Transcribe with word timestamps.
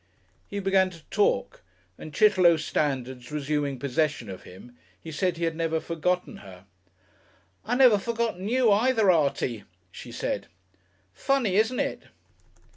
He 0.47 0.59
began 0.59 0.89
to 0.89 1.03
talk, 1.11 1.61
and 1.95 2.11
Chitterlow 2.11 2.57
standards 2.57 3.31
resuming 3.31 3.77
possession 3.77 4.31
of 4.31 4.41
him 4.41 4.75
he 4.99 5.11
said 5.11 5.37
he 5.37 5.43
had 5.43 5.55
never 5.55 5.79
forgotten 5.79 6.37
her. 6.37 6.65
"I 7.63 7.75
never 7.75 7.99
forgotten 7.99 8.49
you 8.49 8.71
either, 8.71 9.11
Artie," 9.11 9.63
she 9.91 10.11
said. 10.11 10.47
"Funny, 11.13 11.55
isn't 11.55 11.79
it?" 11.79 12.01